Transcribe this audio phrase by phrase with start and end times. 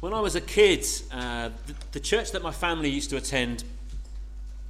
[0.00, 3.64] When I was a kid, uh, the, the church that my family used to attend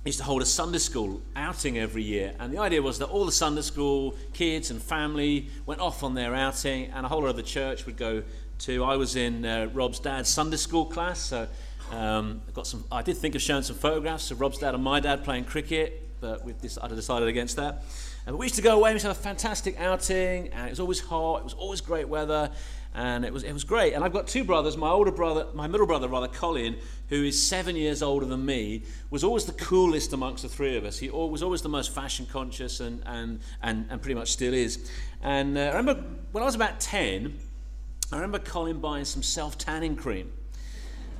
[0.04, 2.34] used to hold a Sunday school outing every year.
[2.40, 6.14] And the idea was that all the Sunday school kids and family went off on
[6.14, 8.24] their outing, and a whole lot of the church would go
[8.60, 8.82] to.
[8.82, 11.46] I was in uh, Rob's dad's Sunday school class, so
[11.92, 12.82] um, I got some.
[12.90, 16.08] I did think of showing some photographs of Rob's dad and my dad playing cricket,
[16.20, 17.84] but we decided, decided against that.
[18.26, 18.98] And we used to go away.
[18.98, 21.42] To have a fantastic outing, and it was always hot.
[21.42, 22.50] It was always great weather
[22.94, 23.92] and it was it was great.
[23.92, 24.76] And I've got two brothers.
[24.76, 26.76] My older brother, my middle brother, rather Colin,
[27.08, 30.84] who is seven years older than me, was always the coolest amongst the three of
[30.84, 30.98] us.
[30.98, 34.90] He was always the most fashion conscious, and and and, and pretty much still is.
[35.22, 37.38] And uh, I remember when I was about ten,
[38.10, 40.32] I remember Colin buying some self tanning cream.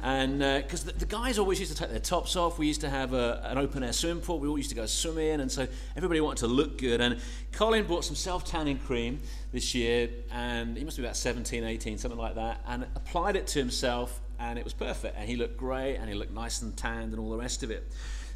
[0.03, 2.81] And because uh, the, the, guys always used to take their tops off, we used
[2.81, 4.39] to have a, an open air swimming pool.
[4.39, 7.03] We all used to go swimming, and so everybody wanted to look good.
[7.03, 7.19] And
[7.53, 9.21] Colin bought some self tanning cream
[9.53, 13.47] this year, and he must be about 17, 18, something like that, and applied it
[13.49, 15.17] to himself, and it was perfect.
[15.19, 17.71] And he looked great, and he looked nice and tanned, and all the rest of
[17.71, 17.87] it.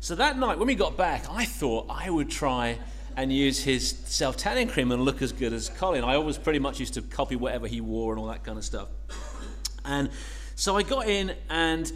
[0.01, 2.79] So that night, when we got back, I thought I would try
[3.17, 6.05] and use his self tanning cream and look as good as Colin.
[6.05, 8.65] I always pretty much used to copy whatever he wore and all that kind of
[8.65, 8.89] stuff.
[9.87, 10.11] And
[10.55, 11.93] so I got in, and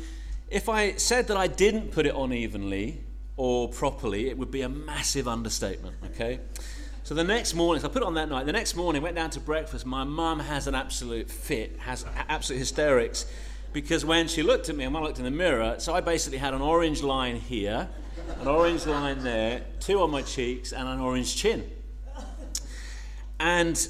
[0.48, 3.04] if I said that I didn't put it on evenly
[3.36, 6.40] or properly, it would be a massive understatement, okay?
[7.04, 8.46] So the next morning, so I put it on that night.
[8.46, 9.86] The next morning, went down to breakfast.
[9.86, 13.26] My mum has an absolute fit, has absolute hysterics,
[13.72, 16.38] because when she looked at me and I looked in the mirror, so I basically
[16.38, 17.88] had an orange line here,
[18.40, 21.70] an orange line there, two on my cheeks, and an orange chin.
[23.40, 23.88] And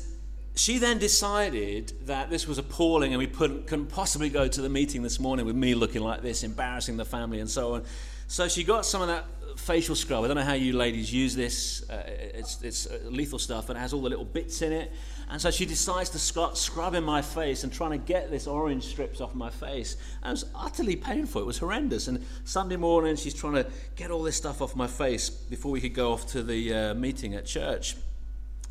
[0.58, 5.02] she then decided that this was appalling and we couldn't possibly go to the meeting
[5.02, 7.84] this morning with me looking like this, embarrassing the family and so on.
[8.26, 9.24] So she got some of that
[9.56, 10.24] facial scrub.
[10.24, 11.88] I don't know how you ladies use this.
[11.88, 14.92] Uh, it's, it's uh, lethal stuff and it has all the little bits in it.
[15.30, 18.48] And so she decides to scrub, scrub in my face and trying to get this
[18.48, 19.96] orange strips off my face.
[20.22, 21.40] And it was utterly painful.
[21.40, 22.08] It was horrendous.
[22.08, 25.80] And Sunday morning, she's trying to get all this stuff off my face before we
[25.80, 27.96] could go off to the uh, meeting at church.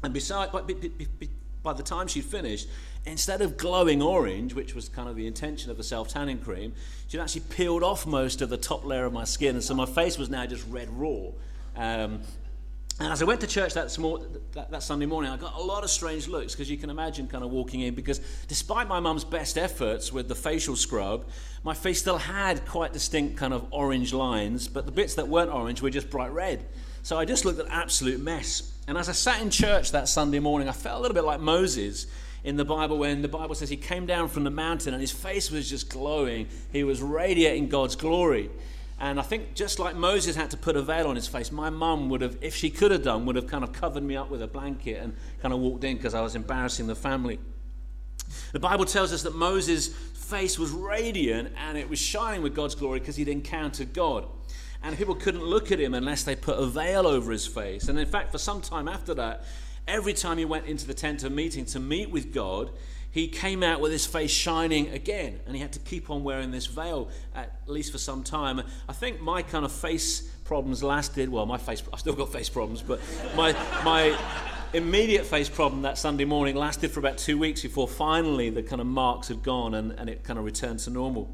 [0.04, 1.08] And besides, but be, be,
[1.68, 2.70] by the time she'd finished,
[3.06, 6.72] instead of glowing orange, which was kind of the intention of the self tanning cream,
[7.10, 9.54] she'd actually peeled off most of the top layer of my skin.
[9.56, 11.28] And so my face was now just red raw.
[11.76, 12.22] Um,
[13.02, 15.62] and as I went to church that, small, that, that, Sunday morning, I got a
[15.62, 17.94] lot of strange looks because you can imagine kind of walking in.
[17.94, 21.26] Because despite my mum's best efforts with the facial scrub,
[21.66, 25.52] my face still had quite distinct kind of orange lines, but the bits that weren't
[25.52, 26.66] orange were just bright red.
[27.08, 28.70] So I just looked an absolute mess.
[28.86, 31.40] And as I sat in church that Sunday morning, I felt a little bit like
[31.40, 32.06] Moses
[32.44, 35.14] in the Bible when the Bible says he came down from the mountain and his
[35.14, 36.50] face was just glowing.
[36.74, 38.50] He was radiating God's glory.
[39.00, 41.70] And I think just like Moses had to put a veil on his face, my
[41.70, 44.30] mum would have, if she could have done, would have kind of covered me up
[44.30, 47.40] with a blanket and kind of walked in because I was embarrassing the family.
[48.52, 52.76] The Bible tells us that Moses' face was radiant and it was shining with God's
[52.76, 54.28] glory because he'd encountered God
[54.84, 57.88] and people couldn't look at him unless they put a veil over his face.
[57.88, 59.44] And in fact, for some time after that,
[59.88, 62.72] every time he went into the tent of meeting to meet with God,
[63.10, 66.52] he came out with his face shining again, and he had to keep on wearing
[66.52, 68.62] this veil at least for some time.
[68.88, 71.30] I think my kind of face problems lasted.
[71.30, 73.00] Well, my face, I've still got face problems, but
[73.36, 74.16] my my
[74.74, 78.82] immediate face problem that Sunday morning lasted for about two weeks before finally the kind
[78.82, 81.34] of marks had gone and, and it kind of returned to normal.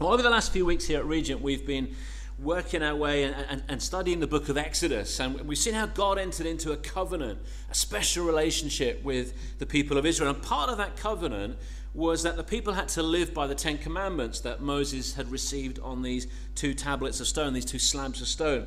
[0.00, 1.94] Well, over the last few weeks here at Regent, we've been
[2.38, 5.20] working our way and, and, and, studying the book of Exodus.
[5.20, 7.38] And we've seen how God entered into a covenant,
[7.70, 10.30] a special relationship with the people of Israel.
[10.30, 11.56] And part of that covenant
[11.94, 15.78] was that the people had to live by the Ten Commandments that Moses had received
[15.78, 18.66] on these two tablets of stone, these two slabs of stone.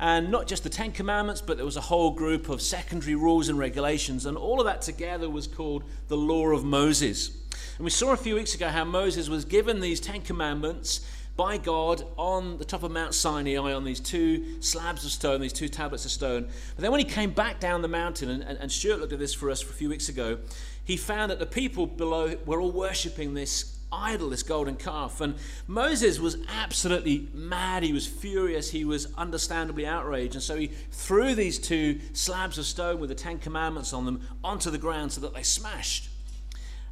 [0.00, 3.48] And not just the Ten Commandments, but there was a whole group of secondary rules
[3.48, 4.24] and regulations.
[4.24, 7.30] And all of that together was called the Law of Moses.
[7.76, 11.06] And we saw a few weeks ago how Moses was given these Ten Commandments
[11.36, 15.52] by God on the top of Mount Sinai on these two slabs of stone, these
[15.52, 16.48] two tablets of stone.
[16.74, 19.18] But then when he came back down the mountain, and, and, and Stuart looked at
[19.18, 20.38] this for us a few weeks ago,
[20.84, 25.20] he found that the people below were all worshipping this idol, this golden calf.
[25.20, 25.34] And
[25.66, 27.82] Moses was absolutely mad.
[27.82, 28.70] He was furious.
[28.70, 30.34] He was understandably outraged.
[30.34, 34.26] And so he threw these two slabs of stone with the Ten Commandments on them
[34.42, 36.08] onto the ground so that they smashed.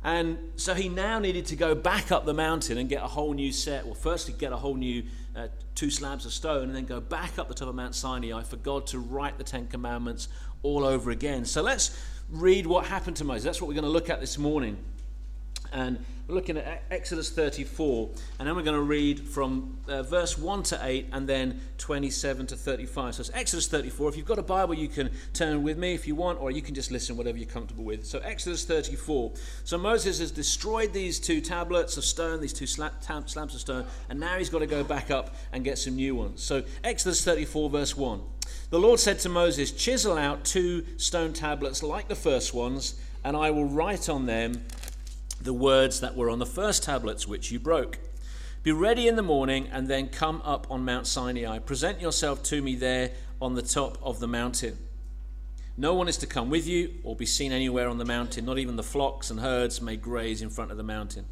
[0.03, 3.35] And so he now needed to go back up the mountain and get a whole
[3.35, 3.85] new set.
[3.85, 5.03] Well, firstly, get a whole new
[5.37, 8.43] uh, two slabs of stone, and then go back up the top of Mount Sinai
[8.43, 10.29] for God to write the Ten Commandments
[10.63, 11.45] all over again.
[11.45, 11.99] So let's
[12.31, 13.45] read what happened to Moses.
[13.45, 14.79] That's what we're going to look at this morning.
[15.73, 20.39] And we're looking at Exodus 34, and then we're going to read from uh, verse
[20.39, 23.17] 1 to 8 and then 27 to 35.
[23.17, 24.11] So it's Exodus 34.
[24.11, 26.63] If you've got a Bible, you can turn with me if you want, or you
[26.63, 28.07] can just listen, whatever you're comfortable with.
[28.07, 29.33] So, Exodus 34.
[29.65, 34.21] So, Moses has destroyed these two tablets of stone, these two slabs of stone, and
[34.21, 36.43] now he's got to go back up and get some new ones.
[36.43, 38.21] So, Exodus 34, verse 1.
[38.71, 42.95] The Lord said to Moses, Chisel out two stone tablets like the first ones,
[43.25, 44.63] and I will write on them
[45.41, 47.99] the words that were on the first tablets which you broke.
[48.63, 51.59] Be ready in the morning and then come up on Mount Sinai.
[51.59, 54.77] Present yourself to me there on the top of the mountain.
[55.79, 58.59] No one is to come with you or be seen anywhere on the mountain, not
[58.59, 61.25] even the flocks and herds may graze in front of the mountain.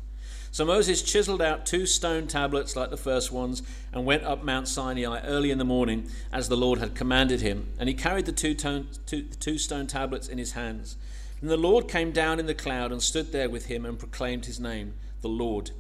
[0.51, 3.63] So Moses chiseled out two stone tablets like the first ones
[3.93, 7.69] and went up Mount Sinai early in the morning as the Lord had commanded him.
[7.79, 10.97] And he carried the two, tone, two, two stone tablets in his hands.
[11.41, 14.47] And the Lord came down in the cloud and stood there with him and proclaimed
[14.47, 15.71] his name, the Lord.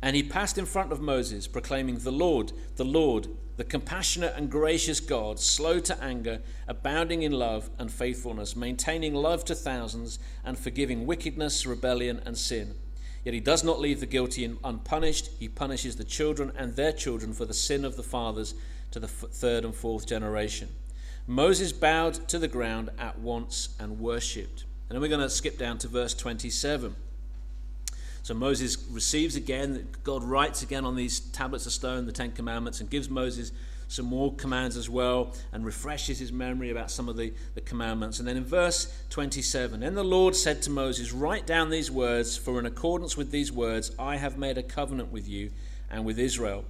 [0.00, 4.50] And he passed in front of Moses, proclaiming, The Lord, the Lord, the compassionate and
[4.50, 10.58] gracious God, slow to anger, abounding in love and faithfulness, maintaining love to thousands, and
[10.58, 12.74] forgiving wickedness, rebellion, and sin.
[13.24, 15.30] Yet he does not leave the guilty unpunished.
[15.38, 18.54] He punishes the children and their children for the sin of the fathers
[18.90, 20.68] to the third and fourth generation.
[21.26, 24.64] Moses bowed to the ground at once and worshipped.
[24.92, 26.94] And then we're going to skip down to verse 27.
[28.22, 32.78] So Moses receives again, God writes again on these tablets of stone the Ten Commandments
[32.82, 33.52] and gives Moses
[33.88, 38.18] some more commands as well and refreshes his memory about some of the, the commandments.
[38.18, 42.36] And then in verse 27, then the Lord said to Moses, Write down these words,
[42.36, 45.52] for in accordance with these words I have made a covenant with you
[45.90, 46.66] and with Israel.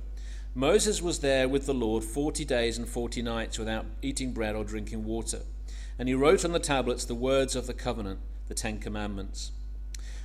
[0.54, 4.62] Moses was there with the Lord forty days and forty nights without eating bread or
[4.62, 5.40] drinking water.
[5.98, 9.52] And he wrote on the tablets the words of the covenant, the Ten Commandments.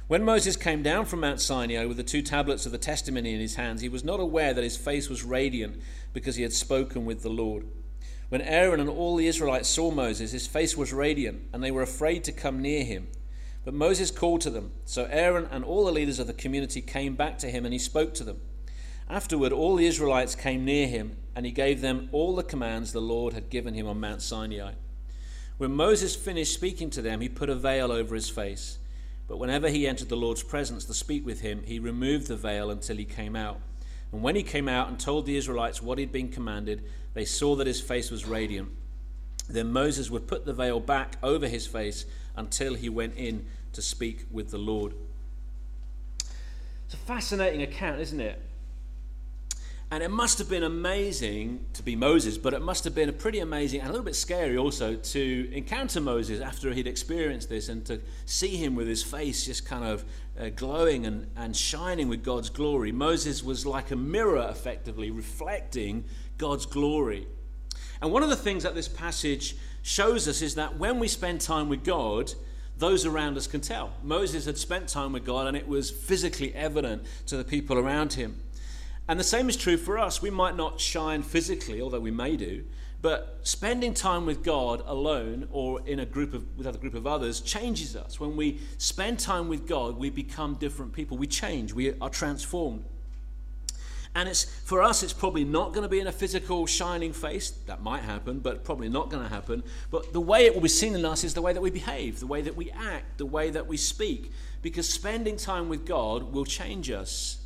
[0.08, 3.42] When Moses came down from Mount Sinai with the two tablets of the testimony in
[3.42, 5.82] his hands, he was not aware that his face was radiant
[6.14, 7.66] because he had spoken with the Lord.
[8.30, 11.82] When Aaron and all the Israelites saw Moses, his face was radiant, and they were
[11.82, 13.10] afraid to come near him.
[13.66, 14.72] But Moses called to them.
[14.86, 17.80] So Aaron and all the leaders of the community came back to him, and he
[17.80, 18.40] spoke to them.
[19.10, 23.02] Afterward, all the Israelites came near him, and he gave them all the commands the
[23.02, 24.74] Lord had given him on Mount Sinai.
[25.58, 28.78] When Moses finished speaking to them, he put a veil over his face.
[29.28, 32.70] But whenever he entered the Lord's presence to speak with him, he removed the veil
[32.70, 33.60] until he came out.
[34.12, 36.84] And when he came out and told the Israelites what he'd been commanded,
[37.14, 38.70] they saw that his face was radiant.
[39.50, 42.06] Then Moses would put the veil back over his face
[42.36, 44.94] until he went in to speak with the Lord.
[46.86, 48.42] It's a fascinating account, isn't it?
[49.90, 53.14] And it must have been amazing to be Moses, but it must have been a
[53.14, 57.70] pretty amazing and a little bit scary also to encounter Moses after he'd experienced this
[57.70, 60.04] and to see him with his face just kind of
[60.38, 62.92] uh, glowing and, and shining with God's glory.
[62.92, 66.04] Moses was like a mirror, effectively, reflecting
[66.38, 67.26] God's glory.
[68.02, 71.40] And one of the things that this passage shows us is that when we spend
[71.40, 72.34] time with God,
[72.78, 73.94] those around us can tell.
[74.04, 78.14] Moses had spent time with God, and it was physically evident to the people around
[78.14, 78.38] him.
[79.08, 80.22] And the same is true for us.
[80.22, 82.66] We might not shine physically, although we may do,
[83.02, 87.08] but spending time with God alone or in a group of with a group of
[87.08, 88.20] others changes us.
[88.20, 91.18] When we spend time with God, we become different people.
[91.18, 91.74] We change.
[91.74, 92.84] We are transformed.
[94.16, 97.52] And it's for us, it's probably not going to be in a physical shining face.
[97.68, 99.64] That might happen, but probably not going to happen.
[99.92, 102.20] But the way it will be seen in us is the way that we behave,
[102.20, 104.32] the way that we act, the way that we speak.
[104.64, 107.38] Because spending time with God will change us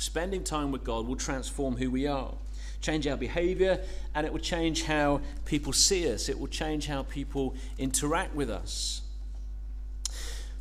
[0.00, 2.34] spending time with God will transform who we are,
[2.80, 3.80] change our behavior,
[4.14, 6.28] and it will change how people see us.
[6.28, 9.02] It will change how people interact with us.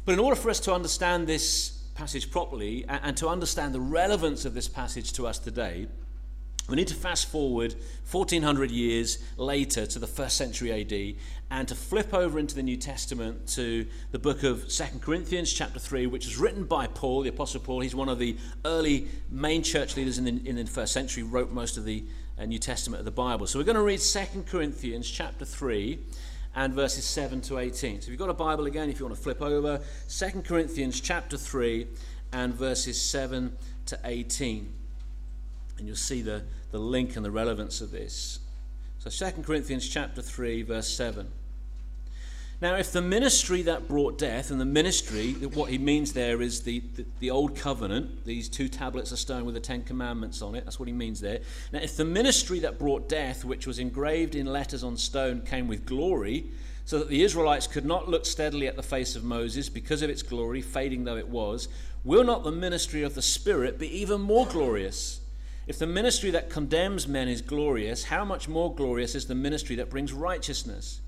[0.06, 4.46] But in order for us to understand this passage properly and to understand the relevance
[4.46, 5.88] of this passage to us today,
[6.70, 7.74] we need to fast forward
[8.12, 11.16] 1400 years later to the first century AD
[11.52, 15.80] and to flip over into the New Testament to the book of Second Corinthians, chapter
[15.80, 17.80] 3, which was written by Paul, the Apostle Paul.
[17.80, 21.52] He's one of the early main church leaders in the, in the first century, wrote
[21.52, 22.06] most of the
[22.38, 23.48] uh, New Testament of the Bible.
[23.48, 26.00] So we're going to read Second Corinthians, chapter 3,
[26.56, 28.02] and verses 7 to 18.
[28.02, 31.02] So if you've got a Bible again, if you want to flip over, Second Corinthians,
[31.02, 31.88] chapter 3,
[32.32, 33.56] and verses 7
[33.88, 34.79] to 18.
[35.80, 38.40] And you'll see the, the link and the relevance of this.
[39.00, 41.28] So 2 Corinthians chapter 3 verse 7.
[42.62, 46.62] Now, if the ministry that brought death, and the ministry, what he means there is
[46.64, 50.56] the, the, the, old covenant, these two tablets of stone with the Ten Commandments on
[50.56, 51.40] it, that's what he means there.
[51.72, 55.70] Now, if the ministry that brought death, which was engraved in letters on stone, came
[55.70, 56.48] with glory,
[56.84, 60.10] so that the Israelites could not look steadily at the face of Moses because of
[60.10, 61.70] its glory, fading though it was,
[62.04, 65.19] will not the ministry of the Spirit be even more glorious?
[65.70, 69.76] If the ministry that condemns men is glorious, how much more glorious is the ministry
[69.76, 71.00] that brings righteousness?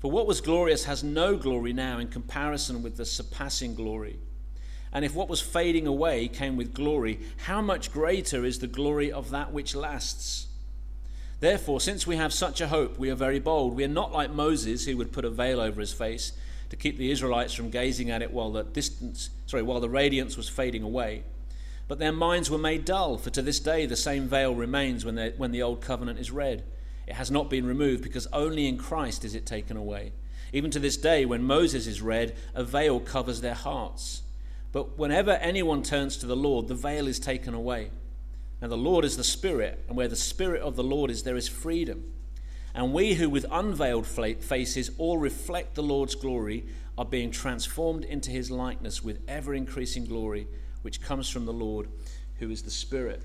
[0.00, 4.18] For what was glorious has no glory now in comparison with the surpassing glory.
[4.92, 9.12] And if what was fading away came with glory, how much greater is the glory
[9.12, 10.48] of that which lasts?
[11.38, 13.76] Therefore, since we have such a hope, we are very bold.
[13.76, 16.32] We are not like Moses, who would put a veil over his face
[16.70, 20.36] to keep the Israelites from gazing at it while the distance, sorry, while the radiance
[20.36, 21.22] was fading away.
[21.90, 25.16] But their minds were made dull, for to this day the same veil remains when,
[25.36, 26.62] when the old covenant is read.
[27.08, 30.12] It has not been removed because only in Christ is it taken away.
[30.52, 34.22] Even to this day, when Moses is read, a veil covers their hearts.
[34.70, 37.90] But whenever anyone turns to the Lord, the veil is taken away.
[38.62, 41.34] Now, the Lord is the Spirit, and where the Spirit of the Lord is, there
[41.34, 42.04] is freedom.
[42.72, 46.66] And we who with unveiled faces all reflect the Lord's glory
[46.96, 50.46] are being transformed into his likeness with ever increasing glory,
[50.82, 51.88] which comes from the Lord,
[52.38, 53.22] who is the Spirit.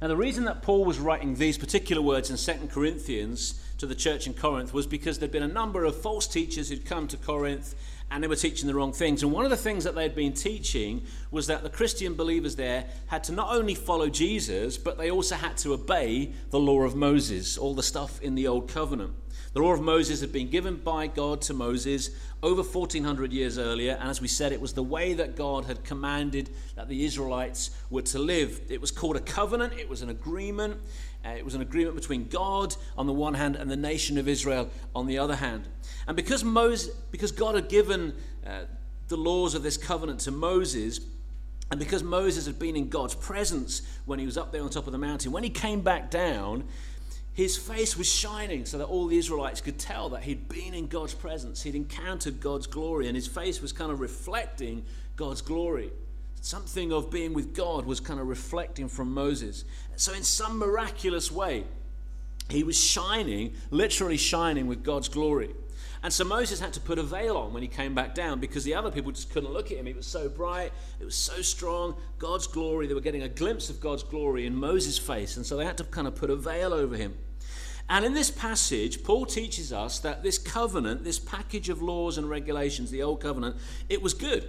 [0.00, 3.94] Now, the reason that Paul was writing these particular words in 2 Corinthians to the
[3.94, 7.16] church in Corinth was because there'd been a number of false teachers who'd come to
[7.16, 7.74] Corinth
[8.10, 9.22] and they were teaching the wrong things.
[9.22, 12.84] And one of the things that they'd been teaching was that the Christian believers there
[13.06, 16.94] had to not only follow Jesus, but they also had to obey the law of
[16.94, 19.14] Moses, all the stuff in the Old Covenant.
[19.54, 22.10] The law of Moses had been given by God to Moses
[22.42, 25.84] over 1400 years earlier, and as we said, it was the way that God had
[25.84, 28.60] commanded that the Israelites were to live.
[28.68, 30.80] It was called a covenant, it was an agreement.
[31.24, 34.28] Uh, it was an agreement between God on the one hand and the nation of
[34.28, 35.66] Israel on the other hand.
[36.06, 38.14] And because, Moses, because God had given
[38.46, 38.60] uh,
[39.08, 41.00] the laws of this covenant to Moses,
[41.70, 44.86] and because Moses had been in God's presence when he was up there on top
[44.86, 46.64] of the mountain, when he came back down,
[47.36, 50.86] his face was shining so that all the Israelites could tell that he'd been in
[50.86, 51.62] God's presence.
[51.62, 55.90] He'd encountered God's glory, and his face was kind of reflecting God's glory.
[56.40, 59.66] Something of being with God was kind of reflecting from Moses.
[59.96, 61.64] So, in some miraculous way,
[62.48, 65.50] he was shining, literally shining with God's glory.
[66.02, 68.64] And so Moses had to put a veil on when he came back down because
[68.64, 69.84] the other people just couldn't look at him.
[69.84, 72.86] He was so bright, it was so strong, God's glory.
[72.86, 75.36] They were getting a glimpse of God's glory in Moses' face.
[75.36, 77.14] And so they had to kind of put a veil over him.
[77.88, 82.28] And in this passage, Paul teaches us that this covenant, this package of laws and
[82.28, 83.56] regulations, the old covenant,
[83.88, 84.48] it was good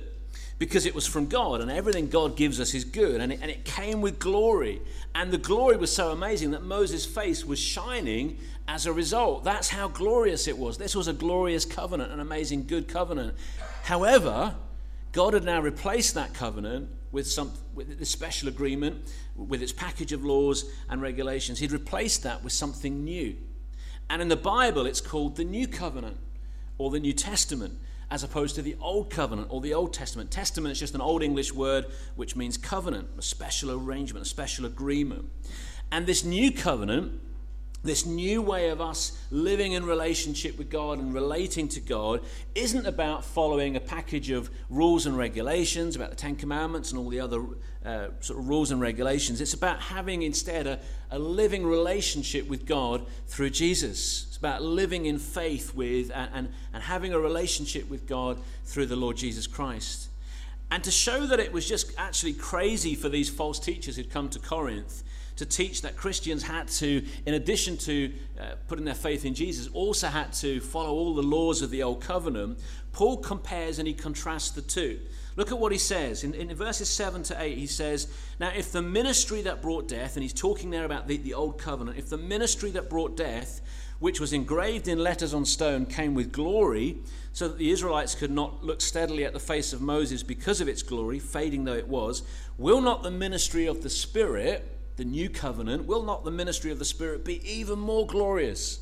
[0.59, 3.21] because it was from God, and everything God gives us is good.
[3.21, 4.81] And it, and it came with glory.
[5.13, 9.43] And the glory was so amazing that Moses' face was shining as a result.
[9.43, 10.77] That's how glorious it was.
[10.77, 13.35] This was a glorious covenant, an amazing, good covenant.
[13.83, 14.55] However,
[15.11, 20.11] God had now replaced that covenant with some with this special agreement, with its package
[20.11, 21.59] of laws and regulations.
[21.59, 23.35] He'd replaced that with something new.
[24.09, 26.17] And in the Bible, it's called the New Covenant
[26.77, 27.77] or the New Testament
[28.09, 30.31] as opposed to the Old Covenant or the Old Testament.
[30.31, 34.65] Testament is just an Old English word which means covenant, a special arrangement, a special
[34.65, 35.29] agreement.
[35.91, 37.19] And this new covenant,
[37.83, 42.21] this new way of us living in relationship with God and relating to God,
[42.55, 47.09] isn't about following a package of rules and regulations, about the Ten Commandments and all
[47.09, 47.43] the other
[47.85, 49.39] uh, sort of rules and regulations.
[49.39, 50.79] It's about having instead a,
[51.11, 54.25] a living relationship with God through Jesus.
[54.27, 58.87] It's about living in faith with and, and, and having a relationship with God through
[58.87, 60.09] the Lord Jesus Christ.
[60.69, 64.27] And to show that it was just actually crazy for these false teachers who'd come
[64.29, 65.03] to Corinth
[65.37, 69.67] to teach that Christians had to, in addition to uh, putting their faith in Jesus,
[69.73, 72.59] also had to follow all the laws of the Old Covenant,
[72.91, 74.99] Paul compares and he contrasts the two.
[75.35, 76.23] Look at what he says.
[76.23, 78.07] In, in verses 7 to 8, he says,
[78.39, 81.59] Now, if the ministry that brought death, and he's talking there about the, the Old
[81.59, 83.61] Covenant, if the ministry that brought death
[83.99, 86.97] which was engraved in letters on stone, came with glory,
[87.33, 90.67] so that the Israelites could not look steadily at the face of Moses because of
[90.67, 92.23] its glory, fading though it was,
[92.57, 96.79] will not the ministry of the Spirit, the new covenant, will not the ministry of
[96.79, 98.79] the Spirit be even more glorious?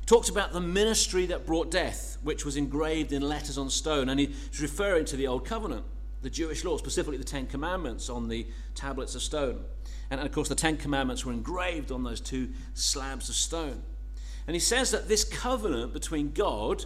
[0.00, 4.08] He talks about the ministry that brought death, which was engraved in letters on stone,
[4.08, 5.84] and he's referring to the Old Covenant,
[6.22, 9.62] the Jewish law, specifically the Ten Commandments on the tablets of stone.
[10.10, 13.82] And of course, the Ten Commandments were engraved on those two slabs of stone.
[14.46, 16.84] And he says that this covenant between God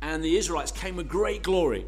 [0.00, 1.84] and the Israelites came with great glory.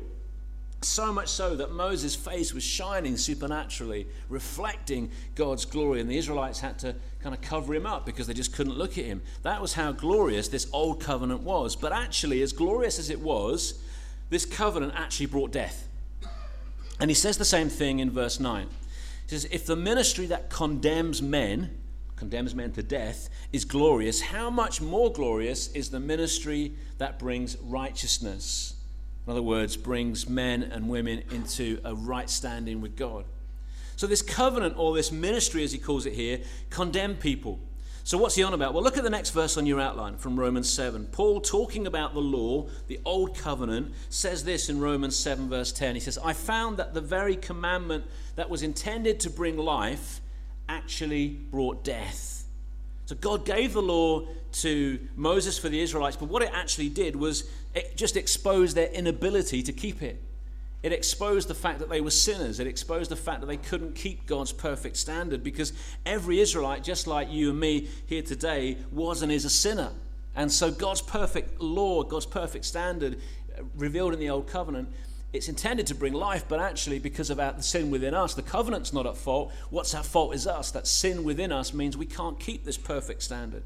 [0.82, 6.60] So much so that Moses' face was shining supernaturally, reflecting God's glory, and the Israelites
[6.60, 9.22] had to kind of cover him up because they just couldn't look at him.
[9.42, 11.74] That was how glorious this old covenant was.
[11.74, 13.82] But actually, as glorious as it was,
[14.28, 15.88] this covenant actually brought death.
[17.00, 18.66] And he says the same thing in verse 9.
[18.66, 21.70] He says, If the ministry that condemns men
[22.16, 27.56] condemns men to death, is glorious, how much more glorious is the ministry that brings
[27.58, 28.74] righteousness?
[29.26, 33.24] In other words, brings men and women into a right standing with God.
[33.96, 36.40] So, this covenant, or this ministry as he calls it here,
[36.70, 37.58] condemn people.
[38.04, 38.72] So, what's he on about?
[38.72, 41.06] Well, look at the next verse on your outline from Romans 7.
[41.06, 45.96] Paul, talking about the law, the old covenant, says this in Romans 7, verse 10.
[45.96, 48.04] He says, I found that the very commandment
[48.36, 50.20] that was intended to bring life
[50.68, 52.44] actually brought death.
[53.06, 54.28] So, God gave the law
[54.60, 58.88] to Moses for the Israelites, but what it actually did was it just exposed their
[58.88, 60.20] inability to keep it.
[60.82, 62.58] It exposed the fact that they were sinners.
[62.58, 65.72] It exposed the fact that they couldn't keep God's perfect standard because
[66.06, 69.90] every Israelite, just like you and me here today, was and is a sinner.
[70.34, 73.18] And so God's perfect law, God's perfect standard
[73.58, 74.88] uh, revealed in the Old Covenant,
[75.32, 78.92] it's intended to bring life, but actually, because of the sin within us, the covenant's
[78.92, 79.52] not at fault.
[79.70, 80.70] What's at fault is us.
[80.70, 83.64] That sin within us means we can't keep this perfect standard.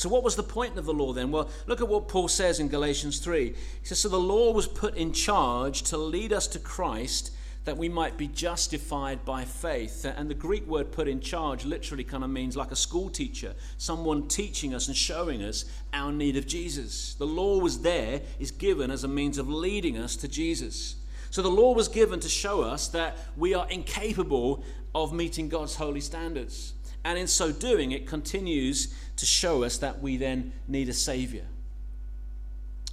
[0.00, 1.30] So, what was the point of the law then?
[1.30, 3.50] Well, look at what Paul says in Galatians 3.
[3.50, 7.32] He says, So the law was put in charge to lead us to Christ
[7.66, 10.06] that we might be justified by faith.
[10.06, 13.52] And the Greek word put in charge literally kind of means like a school teacher,
[13.76, 17.12] someone teaching us and showing us our need of Jesus.
[17.12, 20.96] The law was there, is given as a means of leading us to Jesus.
[21.28, 24.64] So the law was given to show us that we are incapable
[24.94, 26.72] of meeting God's holy standards.
[27.04, 31.44] And in so doing, it continues to show us that we then need a Savior.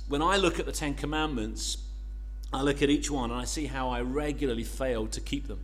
[0.07, 1.77] When I look at the Ten Commandments,
[2.53, 5.59] I look at each one and I see how I regularly fail to keep them.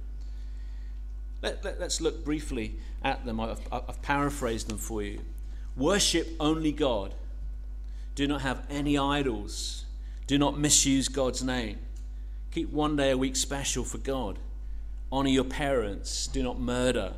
[1.41, 3.39] Let, us let, look briefly at them.
[3.39, 5.21] I've, I've paraphrased them for you.
[5.75, 7.13] Worship only God.
[8.15, 9.85] Do not have any idols.
[10.27, 11.79] Do not misuse God's name.
[12.51, 14.37] Keep one day a week special for God.
[15.11, 16.27] Honor your parents.
[16.27, 17.13] Do not murder.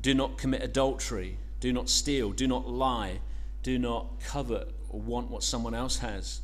[0.00, 1.38] Do not commit adultery.
[1.60, 2.32] Do not steal.
[2.32, 3.20] Do not lie.
[3.62, 6.40] Do not covet or want what someone else has.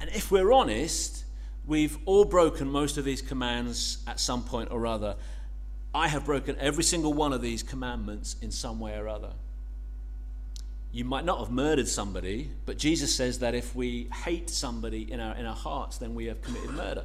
[0.00, 1.24] And if we're honest,
[1.66, 5.16] we've all broken most of these commands at some point or other.
[5.94, 9.32] I have broken every single one of these commandments in some way or other.
[10.92, 15.20] You might not have murdered somebody, but Jesus says that if we hate somebody in
[15.20, 17.04] our, in our hearts, then we have committed murder.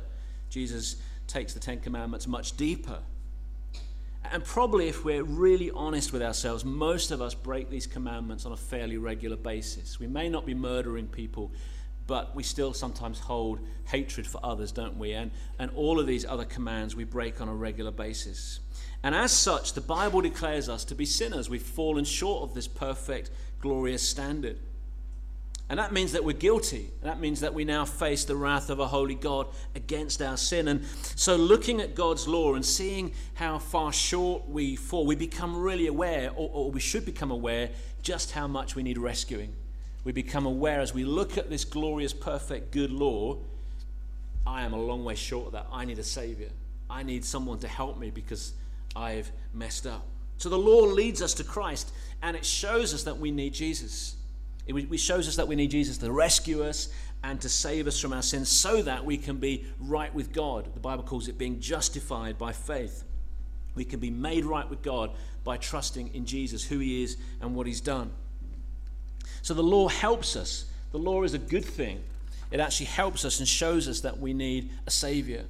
[0.49, 0.95] Jesus
[1.27, 2.99] takes the Ten Commandments much deeper.
[4.31, 8.51] And probably, if we're really honest with ourselves, most of us break these commandments on
[8.51, 9.99] a fairly regular basis.
[9.99, 11.51] We may not be murdering people,
[12.07, 15.13] but we still sometimes hold hatred for others, don't we?
[15.13, 18.59] And, and all of these other commands we break on a regular basis.
[19.03, 21.49] And as such, the Bible declares us to be sinners.
[21.49, 24.57] We've fallen short of this perfect, glorious standard.
[25.67, 26.91] And that means that we're guilty.
[27.01, 30.67] That means that we now face the wrath of a holy God against our sin.
[30.67, 35.55] And so, looking at God's law and seeing how far short we fall, we become
[35.57, 37.71] really aware, or, or, we should become aware,
[38.03, 39.53] just how much we need rescuing.
[40.03, 43.39] We become aware as we look at this glorious, perfect, good law
[44.45, 45.67] I am a long way short of that.
[45.71, 46.49] I need a Savior.
[46.89, 48.53] I need someone to help me because
[48.95, 50.05] I've messed up.
[50.37, 54.15] So, the law leads us to Christ, and it shows us that we need Jesus.
[54.67, 56.89] It shows us that we need Jesus to rescue us
[57.23, 60.73] and to save us from our sins so that we can be right with God.
[60.73, 63.03] The Bible calls it being justified by faith.
[63.75, 65.11] We can be made right with God
[65.43, 68.11] by trusting in Jesus, who He is and what He's done.
[69.41, 70.65] So the law helps us.
[70.91, 72.03] The law is a good thing.
[72.51, 75.45] It actually helps us and shows us that we need a Savior.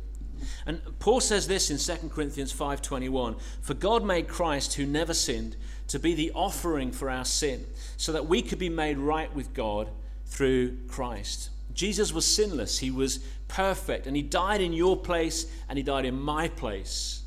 [0.65, 5.56] And Paul says this in 2 Corinthians 5:21, "For God made Christ who never sinned
[5.88, 7.65] to be the offering for our sin,
[7.98, 9.89] so that we could be made right with God
[10.26, 15.78] through Christ." Jesus was sinless, he was perfect, and he died in your place and
[15.78, 17.21] he died in my place.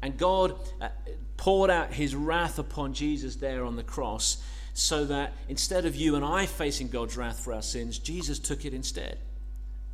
[0.00, 0.88] And God uh,
[1.36, 4.38] poured out his wrath upon Jesus there on the cross
[4.72, 8.64] so that instead of you and I facing God's wrath for our sins, Jesus took
[8.64, 9.18] it instead.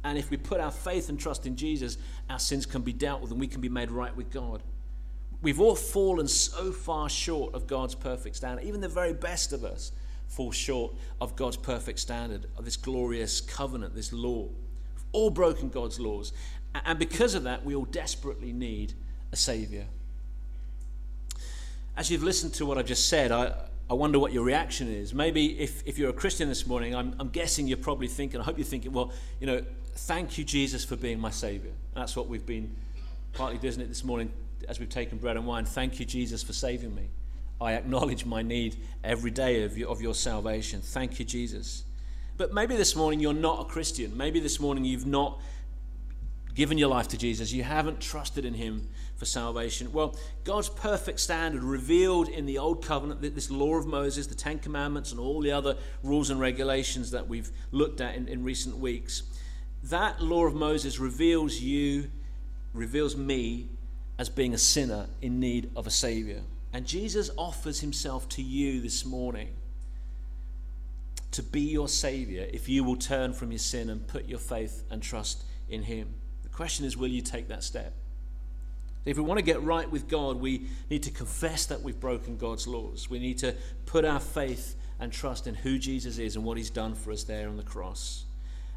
[0.05, 1.97] And if we put our faith and trust in Jesus,
[2.29, 4.63] our sins can be dealt with and we can be made right with God.
[5.45, 8.65] We've all fallen so far short of God's perfect standard.
[8.65, 9.93] Even the very best of us
[10.27, 14.45] fall short of God's perfect standard, of this glorious covenant, this law.
[14.45, 16.33] We've all broken God's laws.
[16.87, 18.95] And because of that, we all desperately need
[19.33, 19.85] a Savior.
[21.95, 23.53] As you've listened to what I've just said, I,
[23.91, 25.13] I wonder what your reaction is.
[25.13, 28.45] Maybe if, if you're a Christian this morning, I'm, I'm guessing you're probably thinking, I
[28.45, 29.63] hope you're thinking, well, you know,
[29.95, 31.73] thank you, Jesus, for being my Savior.
[31.95, 32.75] And that's what we've been
[33.35, 34.33] partly doing it this morning
[34.69, 35.65] as we've taken bread and wine.
[35.65, 37.09] Thank you, Jesus, for saving me.
[37.61, 40.81] I acknowledge my need every day of your, of your salvation.
[40.81, 41.85] Thank you, Jesus.
[42.37, 44.17] But maybe this morning you're not a Christian.
[44.17, 45.41] Maybe this morning you've not
[46.55, 49.93] given your life to Jesus, you haven't trusted in Him for salvation.
[49.93, 54.59] Well, God's perfect standard revealed in the Old Covenant, this law of Moses, the Ten
[54.59, 58.79] Commandments, and all the other rules and regulations that we've looked at in, in recent
[58.79, 59.25] weeks.
[59.85, 62.11] That law of Moses reveals you,
[62.73, 63.69] reveals me
[64.19, 66.41] as being a sinner in need of a Savior.
[66.73, 69.49] And Jesus offers Himself to you this morning
[71.33, 74.85] to be your Savior if you will turn from your sin and put your faith
[74.91, 76.15] and trust in Him.
[76.43, 77.93] The question is, will you take that step?
[79.05, 82.37] If we want to get right with God, we need to confess that we've broken
[82.39, 83.11] God's laws.
[83.11, 86.71] We need to put our faith and trust in who Jesus is and what He's
[86.71, 88.24] done for us there on the cross.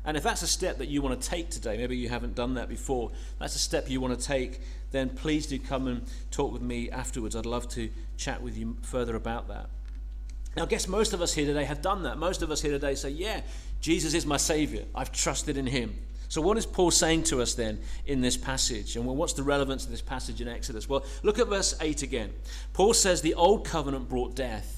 [0.08, 2.54] And if that's a step that you want to take today, maybe you haven't done
[2.54, 6.54] that before, that's a step you want to take, then please do come and talk
[6.54, 7.36] with me afterwards.
[7.36, 9.70] I'd love to chat with you further about that.
[10.56, 12.18] Now, I guess most of us here today have done that.
[12.18, 13.42] Most of us here today say, Yeah,
[13.82, 14.86] Jesus is my Savior.
[14.96, 15.94] I've trusted in Him.
[16.30, 18.96] So, what is Paul saying to us then in this passage?
[18.96, 20.88] And what's the relevance of this passage in Exodus?
[20.88, 22.34] Well, look at verse 8 again.
[22.72, 24.77] Paul says, The old covenant brought death.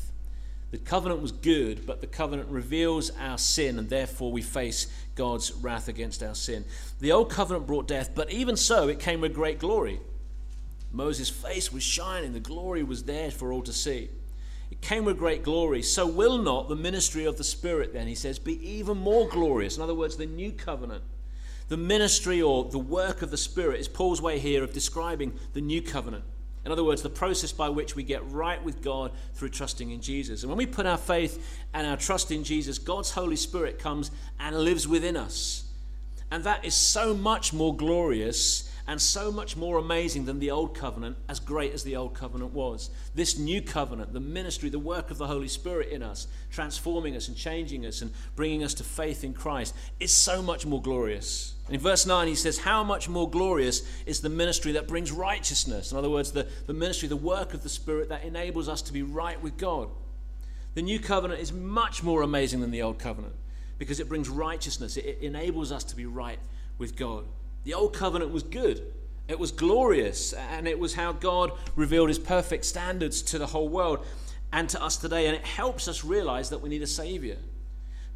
[0.72, 5.52] The covenant was good, but the covenant reveals our sin, and therefore we face God's
[5.52, 6.64] wrath against our sin.
[7.00, 10.00] The old covenant brought death, but even so, it came with great glory.
[10.92, 14.10] Moses' face was shining, the glory was there for all to see.
[14.72, 15.82] It came with great glory.
[15.82, 19.78] So will not the ministry of the Spirit, then, he says, be even more glorious.
[19.78, 21.04] In other words, the new covenant.
[21.68, 25.62] The ministry or the work of the Spirit is Paul's way here of describing the
[25.62, 26.24] new covenant.
[26.70, 30.02] In other words, the process by which we get right with God through trusting in
[30.02, 30.44] Jesus.
[30.44, 34.12] And when we put our faith and our trust in Jesus, God's Holy Spirit comes
[34.40, 35.64] and lives within us.
[36.30, 40.78] And that is so much more glorious and so much more amazing than the old
[40.78, 42.92] covenant, as great as the old covenant was.
[43.16, 47.30] This new covenant, the ministry, the work of the Holy Spirit in us, transforming us
[47.30, 51.56] and changing us and bringing us to faith in Christ, is so much more glorious.
[51.70, 55.12] And in verse 9, he says, How much more glorious is the ministry that brings
[55.12, 55.92] righteousness?
[55.92, 58.94] In other words, the, the ministry, the work of the Spirit that enables us to
[58.94, 59.88] be right with God.
[60.74, 63.36] The new covenant is much more amazing than the old covenant
[63.78, 66.40] because it brings righteousness, it, it enables us to be right
[66.80, 67.26] with God.
[67.66, 68.82] The old covenant was good,
[69.28, 73.70] it was glorious, and it was how God revealed his perfect standards to the whole
[73.70, 74.04] world
[74.52, 75.28] and to us today.
[75.28, 77.38] And it helps us realize that we need a Savior.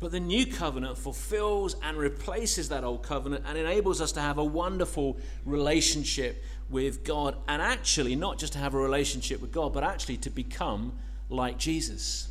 [0.04, 4.38] But the new covenant fulfills and replaces that old covenant and enables us to have
[4.38, 7.38] a wonderful relationship with God.
[7.48, 10.92] And actually, not just to have a relationship with God, but actually to become
[11.30, 12.28] like Jesus.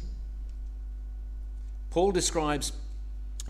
[1.89, 2.73] Paul describes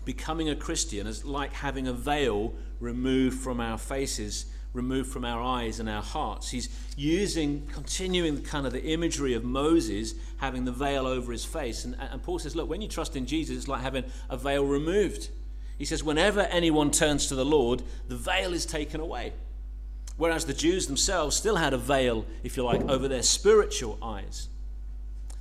[0.05, 5.41] becoming a Christian as like having a veil removed from our faces, removed from our
[5.41, 6.49] eyes and our hearts.
[6.49, 11.85] He's using, continuing kind of the imagery of Moses having the veil over his face.
[11.85, 14.65] And, and Paul says, look, when you trust in Jesus, it's like having a veil
[14.65, 15.29] removed.
[15.77, 19.33] He says, whenever anyone turns to the Lord, the veil is taken away.
[20.17, 24.49] Whereas the Jews themselves still had a veil, if you like, over their spiritual eyes.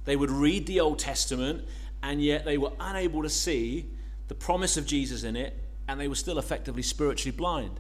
[0.05, 1.65] They would read the Old Testament,
[2.03, 3.87] and yet they were unable to see
[4.29, 7.79] the promise of Jesus in it, and they were still effectively spiritually blind.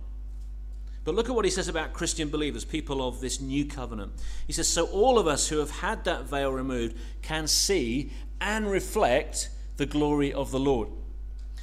[1.04, 4.12] But look at what he says about Christian believers, people of this new covenant.
[4.46, 8.70] He says, So all of us who have had that veil removed can see and
[8.70, 10.88] reflect the glory of the Lord.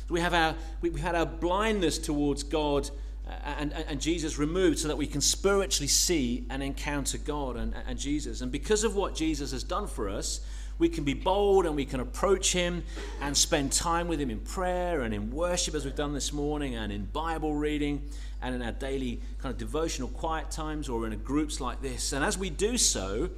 [0.09, 2.89] We have our, we've had our blindness towards God
[3.27, 7.57] uh, and, and, and, Jesus removed so that we can spiritually see and encounter God
[7.57, 8.41] and, and Jesus.
[8.41, 10.41] And because of what Jesus has done for us,
[10.79, 12.83] we can be bold and we can approach Him
[13.21, 16.75] and spend time with Him in prayer and in worship, as we've done this morning,
[16.75, 18.01] and in Bible reading
[18.41, 22.13] and in our daily kind of devotional quiet times or in groups like this.
[22.13, 23.29] And as we do so,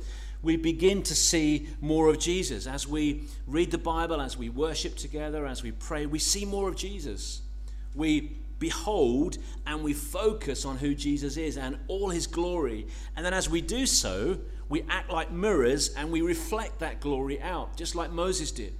[0.43, 2.67] we begin to see more of Jesus.
[2.67, 6.69] As we read the Bible, as we worship together, as we pray, we see more
[6.69, 7.41] of Jesus.
[7.95, 12.87] We behold and we focus on who Jesus is and all his glory.
[13.15, 14.37] And then as we do so,
[14.71, 18.73] we act like mirrors and we reflect that glory out, just like Moses did.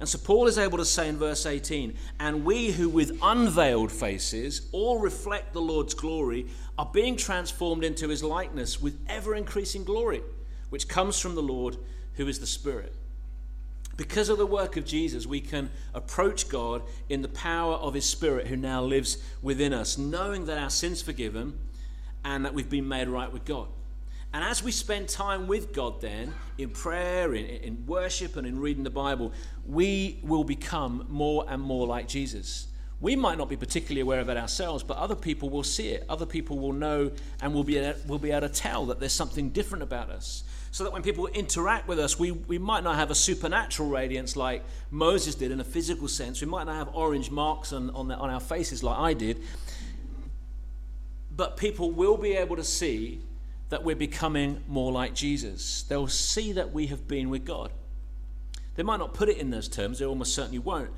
[0.00, 3.92] And so Paul is able to say in verse 18, and we who with unveiled
[3.92, 9.84] faces all reflect the Lord's glory are being transformed into his likeness with ever increasing
[9.84, 10.20] glory,
[10.70, 11.76] which comes from the Lord
[12.14, 12.92] who is the Spirit.
[13.96, 18.04] Because of the work of Jesus, we can approach God in the power of his
[18.04, 21.56] Spirit who now lives within us, knowing that our sins forgiven
[22.24, 23.68] and that we've been made right with God.
[24.34, 28.58] And as we spend time with God, then, in prayer, in, in, worship, and in
[28.58, 29.32] reading the Bible,
[29.66, 32.68] we will become more and more like Jesus.
[33.00, 36.06] We might not be particularly aware of it ourselves, but other people will see it.
[36.08, 37.10] Other people will know
[37.42, 40.44] and will be, able, will be able to tell that there's something different about us.
[40.70, 44.36] So that when people interact with us, we, we might not have a supernatural radiance
[44.36, 46.40] like Moses did in a physical sense.
[46.40, 49.42] We might not have orange marks on, on, the, on our faces like I did
[51.36, 53.20] but people will be able to see
[53.72, 55.84] that we're becoming more like Jesus.
[55.84, 57.72] They'll see that we have been with God.
[58.74, 60.90] They might not put it in those terms, they almost certainly won't.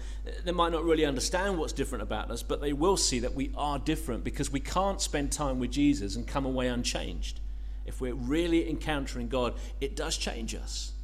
[0.45, 3.53] They might not really understand what's different about us, but they will see that we
[3.57, 7.39] are different because we can't spend time with Jesus and come away unchanged.
[7.87, 10.95] If we're really encountering God, it does change us.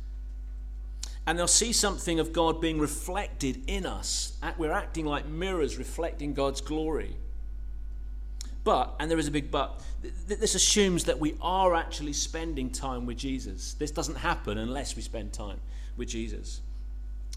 [1.25, 4.37] And they'll see something of God being reflected in us.
[4.59, 7.17] We're acting like mirrors reflecting God's glory.
[8.71, 9.81] But, and there is a big but,
[10.29, 13.75] this assumes that we are actually spending time with Jesus.
[13.75, 15.59] This doesn't happen unless we spend time
[15.97, 16.61] with Jesus.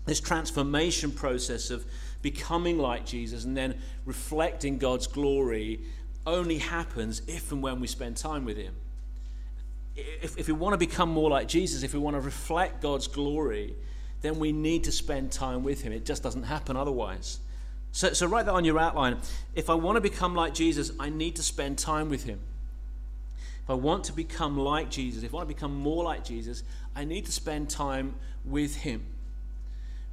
[0.05, 1.85] This transformation process of
[2.21, 5.79] becoming like Jesus and then reflecting God's glory
[6.27, 8.75] only happens if and when we spend time with Him.
[9.95, 13.07] If, if we want to become more like Jesus, if we want to reflect God's
[13.07, 13.73] glory,
[14.21, 15.93] then we need to spend time with Him.
[15.93, 17.39] It just doesn't happen otherwise.
[17.93, 19.19] So, so write that on your outline.
[19.53, 22.39] If I want to become like Jesus, I need to spend time with him.
[23.63, 26.63] If I want to become like Jesus, if I want to become more like Jesus,
[26.95, 29.05] I need to spend time with him.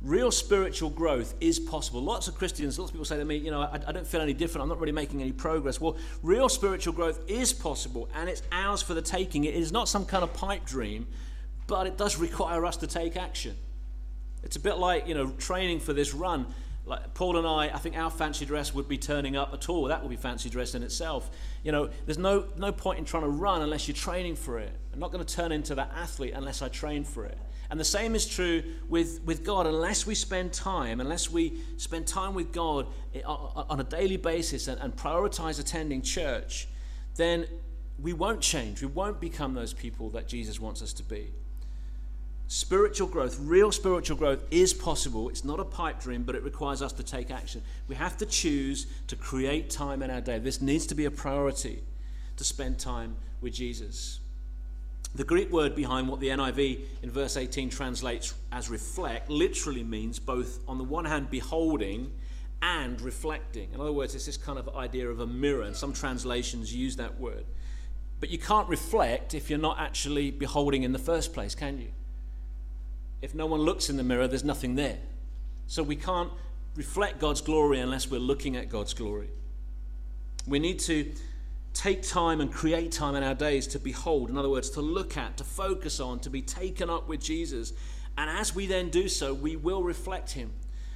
[0.02, 2.02] Real spiritual growth is possible.
[2.02, 4.20] Lots of Christians, lots of people say to me, you know, I, I don't feel
[4.20, 4.62] any different.
[4.62, 5.80] I'm not really making any progress.
[5.80, 9.44] Well, real spiritual growth is possible, and it's ours for the taking.
[9.44, 11.06] It is not some kind of pipe dream,
[11.66, 13.56] but it does require us to take action.
[14.42, 16.46] It's a bit like, you know, training for this run
[16.90, 19.84] like Paul and I, I think our fancy dress would be turning up at all.
[19.84, 21.30] That would be fancy dress in itself.
[21.62, 24.72] You know, there's no, no point in trying to run unless you're training for it.
[24.92, 27.38] I'm not going to turn into that athlete unless I train for it.
[27.70, 29.68] And the same is true with, with God.
[29.68, 34.66] Unless we spend time, unless we spend time with God eh, on a daily basis
[34.66, 36.66] and, and prioritize attending church,
[37.14, 37.46] then
[38.00, 38.80] we won't change.
[38.80, 41.32] We won't become those people that Jesus wants us to be.
[42.52, 45.28] Spiritual growth, real spiritual growth, is possible.
[45.28, 47.62] It's not a pipe dream, but it requires us to take action.
[47.86, 50.40] We have to choose to create time in our day.
[50.40, 51.84] This needs to be a priority
[52.36, 54.18] to spend time with Jesus.
[55.14, 60.18] The Greek word behind what the NIV in verse 18 translates as reflect literally means
[60.18, 62.10] both, on the one hand, beholding
[62.62, 63.72] and reflecting.
[63.72, 66.96] In other words, it's this kind of idea of a mirror, and some translations use
[66.96, 67.44] that word.
[68.18, 71.92] But you can't reflect if you're not actually beholding in the first place, can you?
[73.22, 74.98] If no one looks in the mirror, there's nothing there.
[75.66, 76.30] So we can't
[76.74, 79.28] reflect God's glory unless we're looking at God's glory.
[80.46, 81.12] We need to
[81.74, 85.16] take time and create time in our days to behold, in other words, to look
[85.16, 87.72] at, to focus on, to be taken up with Jesus.
[88.18, 90.52] And as we then do so, we will reflect Him.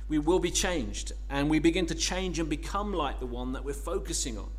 [0.09, 3.65] We will be changed, and we begin to change and become like the one that
[3.65, 4.51] we're focusing on.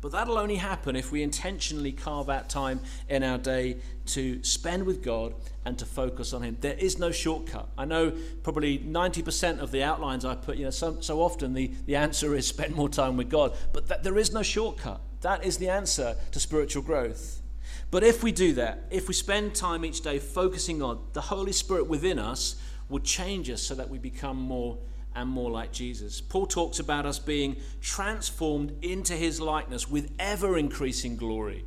[0.00, 4.84] But that'll only happen if we intentionally carve out time in our day to spend
[4.84, 5.34] with God
[5.64, 6.56] and to focus on Him.
[6.60, 7.68] There is no shortcut.
[7.76, 11.70] I know probably 90% of the outlines I put, you know, so, so often the,
[11.86, 15.00] the answer is spend more time with God, but that, there is no shortcut.
[15.20, 17.42] That is the answer to spiritual growth.
[17.90, 21.52] But if we do that, if we spend time each day focusing on the Holy
[21.52, 22.56] Spirit within us,
[22.88, 24.78] will change us so that we become more
[25.14, 26.20] and more like Jesus.
[26.20, 31.64] Paul talks about us being transformed into his likeness with ever increasing glory,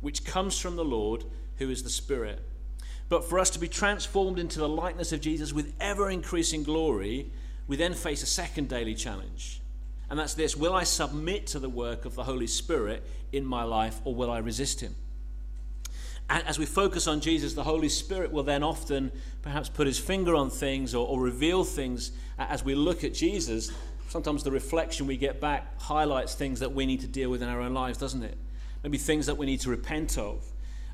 [0.00, 1.24] which comes from the Lord,
[1.56, 2.42] who is the Spirit.
[3.08, 7.30] But for us to be transformed into the likeness of Jesus with ever increasing glory,
[7.66, 9.60] we then face a second daily challenge.
[10.08, 13.64] And that's this Will I submit to the work of the Holy Spirit in my
[13.64, 14.94] life, or will I resist him?
[16.28, 19.12] As we focus on Jesus, the Holy Spirit will then often
[19.42, 23.70] perhaps put his finger on things or, or, reveal things as we look at Jesus.
[24.08, 27.48] Sometimes the reflection we get back highlights things that we need to deal with in
[27.48, 28.36] our own lives, doesn't it?
[28.82, 30.44] Maybe things that we need to repent of,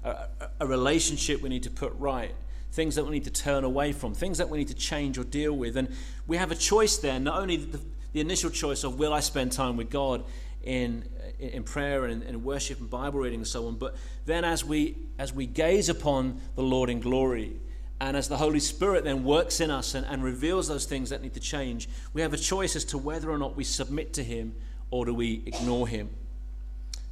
[0.05, 0.29] a,
[0.61, 2.35] a relationship we need to put right,
[2.73, 5.25] things that we need to turn away from, things that we need to change or
[5.25, 5.77] deal with.
[5.77, 5.95] And
[6.27, 7.81] we have a choice there, not only the,
[8.13, 10.25] the initial choice of will I spend time with God
[10.63, 13.77] in in prayer and in worship and Bible reading and so on.
[13.77, 13.97] But
[14.27, 17.57] then as we as we gaze upon the Lord in glory,
[18.01, 21.23] and as the Holy Spirit then works in us and, and reveals those things that
[21.23, 24.25] need to change, we have a choice as to whether or not we submit to
[24.25, 24.55] Him
[24.91, 26.11] or do we ignore Him.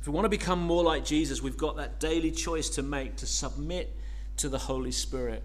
[0.01, 3.17] If we want to become more like Jesus, we've got that daily choice to make
[3.17, 3.95] to submit
[4.39, 5.43] to the Holy Spirit.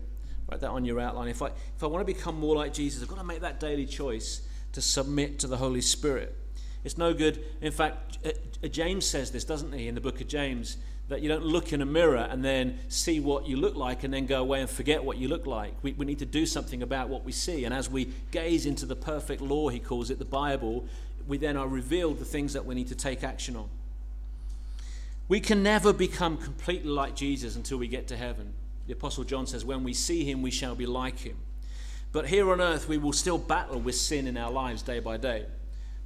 [0.49, 1.27] Write that on your outline.
[1.27, 3.59] If I, if I want to become more like Jesus, I've got to make that
[3.59, 4.41] daily choice
[4.71, 6.37] to submit to the Holy Spirit.
[6.85, 7.43] It's no good.
[7.61, 8.29] In fact, uh,
[8.63, 10.77] uh, James says this, doesn't he, in the book of James,
[11.09, 14.13] that you don't look in a mirror and then see what you look like and
[14.13, 15.73] then go away and forget what you look like.
[15.81, 17.65] We, we need to do something about what we see.
[17.65, 20.85] And as we gaze into the perfect law, he calls it, the Bible,
[21.27, 23.67] we then are revealed the things that we need to take action on.
[25.27, 28.53] We can never become completely like Jesus until we get to heaven.
[28.85, 31.37] The Apostle John says, When we see him, we shall be like him.
[32.11, 35.17] But here on earth, we will still battle with sin in our lives day by
[35.17, 35.45] day.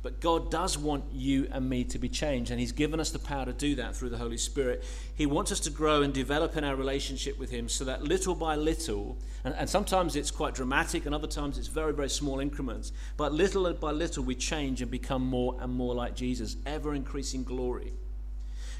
[0.01, 3.19] But God does want you and me to be changed, and He's given us the
[3.19, 4.85] power to do that through the Holy Spirit.
[5.13, 8.33] He wants us to grow and develop in our relationship with Him so that little
[8.33, 12.39] by little, and, and sometimes it's quite dramatic, and other times it's very, very small
[12.39, 16.95] increments, but little by little we change and become more and more like Jesus, ever
[16.95, 17.91] increasing glory.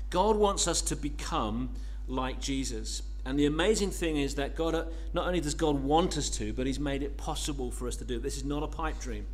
[0.09, 1.69] God wants us to become
[2.07, 3.03] like Jesus.
[3.25, 6.53] And the amazing thing is that God, uh, not only does God want us to,
[6.53, 8.23] but He's made it possible for us to do it.
[8.23, 9.25] This is not a pipe dream.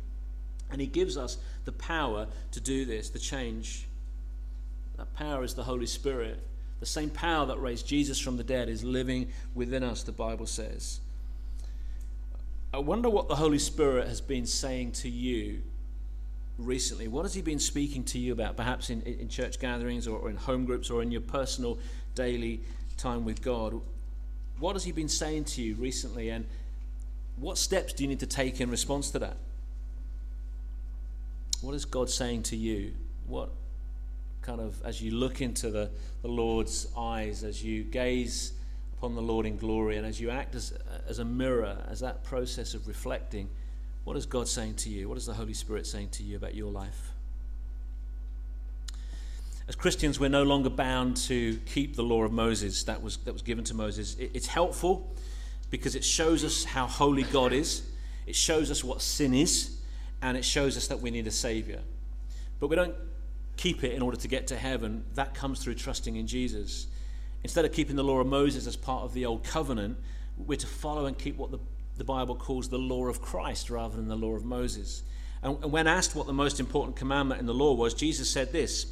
[0.70, 3.86] And He gives us the power to do this, the change.
[4.96, 6.40] That power is the Holy Spirit.
[6.80, 10.46] The same power that raised Jesus from the dead is living within us, the Bible
[10.46, 11.00] says.
[12.74, 15.62] I wonder what the Holy Spirit has been saying to you
[16.58, 17.08] recently.
[17.08, 20.30] What has He been speaking to you about, perhaps in, in church gatherings or, or
[20.30, 21.78] in home groups or in your personal
[22.14, 22.60] daily
[22.96, 23.80] time with God?
[24.58, 26.44] What has He been saying to you recently, and
[27.36, 29.36] what steps do you need to take in response to that?
[31.62, 32.92] What is God saying to you?
[33.26, 33.50] What
[34.42, 35.90] kind of, as you look into the,
[36.22, 38.52] the Lord's eyes, as you gaze
[38.96, 40.72] upon the Lord in glory, and as you act as,
[41.08, 43.48] as a mirror, as that process of reflecting,
[44.04, 45.08] what is God saying to you?
[45.08, 47.10] What is the Holy Spirit saying to you about your life?
[49.68, 53.32] As Christians, we're no longer bound to keep the law of Moses that was, that
[53.32, 54.14] was given to Moses.
[54.14, 55.12] It, it's helpful
[55.70, 57.82] because it shows us how holy God is,
[58.26, 59.75] it shows us what sin is,
[60.26, 61.80] and it shows us that we need a Savior.
[62.58, 62.96] But we don't
[63.56, 65.04] keep it in order to get to heaven.
[65.14, 66.88] That comes through trusting in Jesus.
[67.44, 69.96] Instead of keeping the law of Moses as part of the old covenant,
[70.36, 71.60] we're to follow and keep what the,
[71.96, 75.04] the Bible calls the law of Christ rather than the law of Moses.
[75.44, 78.50] And, and when asked what the most important commandment in the law was, Jesus said
[78.50, 78.86] this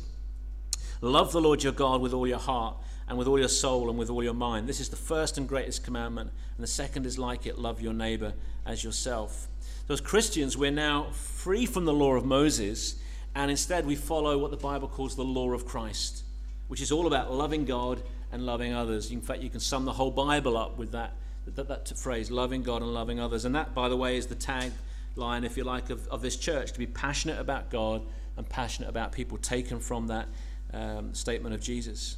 [1.00, 2.76] Love the Lord your God with all your heart
[3.08, 4.68] and with all your soul and with all your mind.
[4.68, 6.30] This is the first and greatest commandment.
[6.56, 9.48] And the second is like it love your neighbor as yourself.
[9.86, 12.96] So, as Christians, we're now free from the law of Moses,
[13.34, 16.22] and instead we follow what the Bible calls the law of Christ,
[16.68, 19.10] which is all about loving God and loving others.
[19.10, 21.12] In fact, you can sum the whole Bible up with that,
[21.46, 23.44] that, that phrase, loving God and loving others.
[23.44, 26.72] And that, by the way, is the tagline, if you like, of, of this church
[26.72, 28.00] to be passionate about God
[28.38, 30.28] and passionate about people taken from that
[30.72, 32.16] um, statement of Jesus.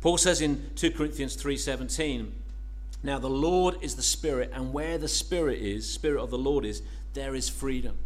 [0.00, 2.30] Paul says in 2 Corinthians 3:17,
[3.06, 6.64] now, the Lord is the Spirit, and where the Spirit is, Spirit of the Lord
[6.64, 6.82] is,
[7.14, 7.96] there is freedom.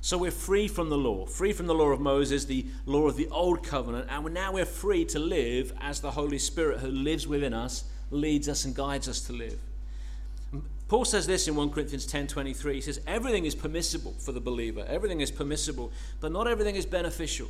[0.00, 3.16] So we're free from the law, free from the law of Moses, the law of
[3.16, 7.26] the old covenant, and now we're free to live as the Holy Spirit who lives
[7.26, 9.58] within us leads us and guides us to live.
[10.88, 12.76] Paul says this in 1 Corinthians 10:23.
[12.76, 14.86] He says everything is permissible for the believer.
[14.88, 17.48] Everything is permissible, but not everything is beneficial.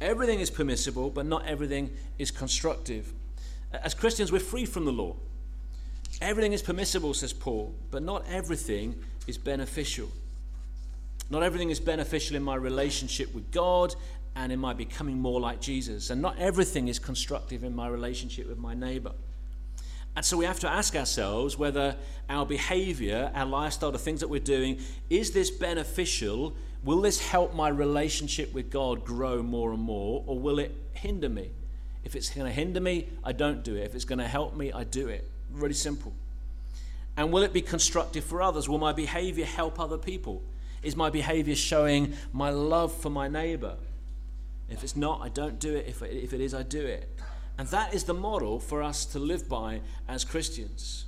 [0.00, 3.14] Everything is permissible, but not everything is constructive.
[3.72, 5.16] As Christians, we're free from the law.
[6.24, 8.94] Everything is permissible, says Paul, but not everything
[9.26, 10.08] is beneficial.
[11.28, 13.94] Not everything is beneficial in my relationship with God
[14.34, 16.08] and in my becoming more like Jesus.
[16.08, 19.12] And not everything is constructive in my relationship with my neighbor.
[20.16, 21.94] And so we have to ask ourselves whether
[22.30, 24.78] our behavior, our lifestyle, the things that we're doing,
[25.10, 26.54] is this beneficial?
[26.84, 31.28] Will this help my relationship with God grow more and more, or will it hinder
[31.28, 31.50] me?
[32.02, 33.82] If it's going to hinder me, I don't do it.
[33.82, 35.30] If it's going to help me, I do it.
[35.54, 36.12] Really simple.
[37.16, 38.68] And will it be constructive for others?
[38.68, 40.42] Will my behavior help other people?
[40.82, 43.76] Is my behavior showing my love for my neighbor?
[44.68, 45.86] If it's not, I don't do it.
[45.86, 47.08] If if it is, I do it.
[47.56, 51.04] And that is the model for us to live by as Christians.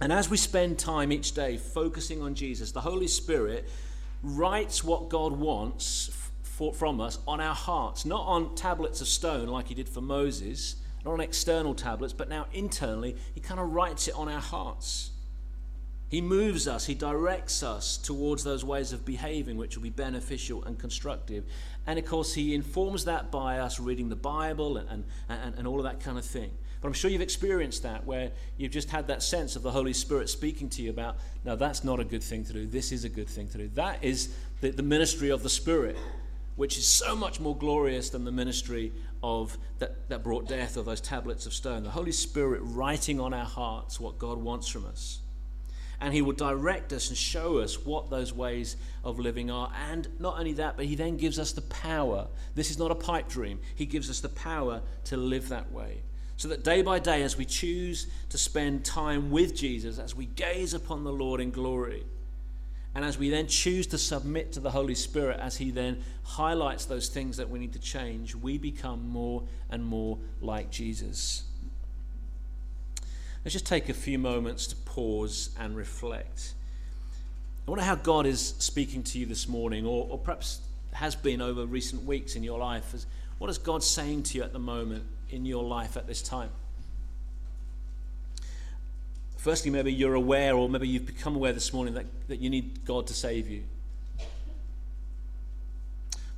[0.00, 3.68] And as we spend time each day focusing on Jesus, the Holy Spirit
[4.22, 6.10] writes what God wants
[6.74, 10.76] from us on our hearts, not on tablets of stone like He did for Moses
[11.08, 15.10] not on external tablets, but now internally, He kind of writes it on our hearts.
[16.08, 20.62] He moves us, He directs us towards those ways of behaving which will be beneficial
[20.64, 21.44] and constructive.
[21.86, 25.78] And of course, He informs that by us reading the Bible and, and, and all
[25.78, 26.50] of that kind of thing.
[26.80, 29.94] But I'm sure you've experienced that where you've just had that sense of the Holy
[29.94, 32.66] Spirit speaking to you about, no, that's not a good thing to do.
[32.66, 33.68] This is a good thing to do.
[33.74, 35.96] That is the, the ministry of the Spirit
[36.58, 38.92] which is so much more glorious than the ministry
[39.22, 41.84] of that, that brought death or those tablets of stone.
[41.84, 45.20] The Holy Spirit writing on our hearts what God wants from us.
[46.00, 49.70] And He will direct us and show us what those ways of living are.
[49.88, 52.26] And not only that, but He then gives us the power.
[52.56, 53.60] This is not a pipe dream.
[53.76, 56.02] He gives us the power to live that way.
[56.38, 60.26] So that day by day, as we choose to spend time with Jesus, as we
[60.26, 62.04] gaze upon the Lord in glory,
[62.98, 66.84] and as we then choose to submit to the Holy Spirit, as He then highlights
[66.84, 71.44] those things that we need to change, we become more and more like Jesus.
[73.44, 76.54] Let's just take a few moments to pause and reflect.
[77.68, 81.40] I wonder how God is speaking to you this morning, or, or perhaps has been
[81.40, 82.96] over recent weeks in your life?
[83.38, 86.50] What is God saying to you at the moment in your life at this time?
[89.38, 92.84] Firstly, maybe you're aware, or maybe you've become aware this morning that, that you need
[92.84, 93.62] God to save you.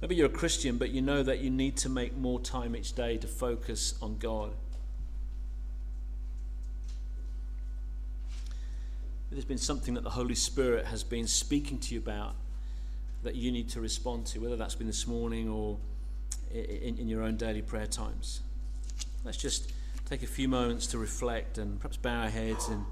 [0.03, 2.93] Maybe you're a Christian, but you know that you need to make more time each
[2.95, 4.53] day to focus on God.
[9.31, 12.35] There's been something that the Holy Spirit has been speaking to you about
[13.23, 15.79] that you need to respond to, whether that's been this morning or
[16.53, 18.41] in, in your own daily prayer times.
[19.25, 19.73] Let's just
[20.11, 22.85] take a few moments to reflect and perhaps bow our heads in,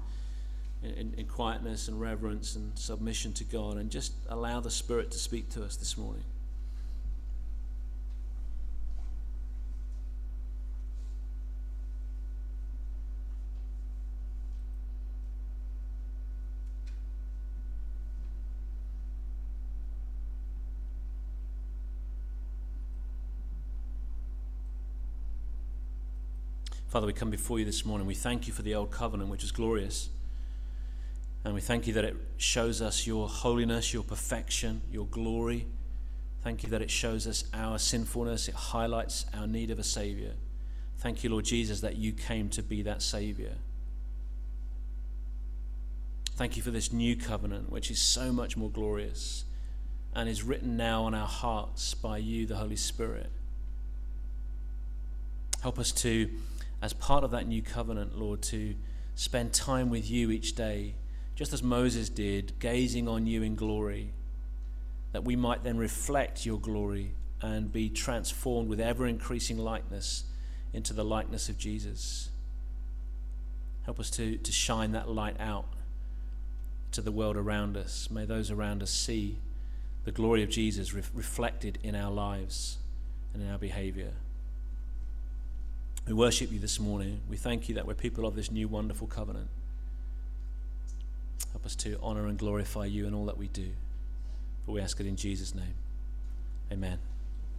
[0.81, 5.17] in, in quietness and reverence and submission to God and just allow the Spirit to
[5.17, 6.23] speak to us this morning.
[26.99, 28.05] Father, we come before you this morning.
[28.05, 30.09] We thank you for the old covenant, which is glorious.
[31.45, 35.65] And we thank you that it shows us your holiness, your perfection, your glory.
[36.43, 38.49] Thank you that it shows us our sinfulness.
[38.49, 40.33] It highlights our need of a Savior.
[40.97, 43.53] Thank you, Lord Jesus, that you came to be that Savior.
[46.35, 49.45] Thank you for this new covenant, which is so much more glorious
[50.13, 53.29] and is written now on our hearts by you, the Holy Spirit.
[55.61, 56.29] Help us to
[56.81, 58.75] as part of that new covenant, Lord, to
[59.15, 60.95] spend time with you each day,
[61.35, 64.13] just as Moses did, gazing on you in glory,
[65.11, 67.11] that we might then reflect your glory
[67.41, 70.23] and be transformed with ever increasing likeness
[70.73, 72.29] into the likeness of Jesus.
[73.83, 75.65] Help us to, to shine that light out
[76.91, 78.09] to the world around us.
[78.11, 79.37] May those around us see
[80.05, 82.77] the glory of Jesus re- reflected in our lives
[83.33, 84.13] and in our behavior.
[86.09, 87.21] We worship you this morning.
[87.29, 89.47] We thank you that we're people of this new wonderful covenant.
[91.51, 93.67] Help us to honor and glorify you in all that we do.
[94.65, 95.75] For we ask it in Jesus' name.
[96.71, 96.97] Amen.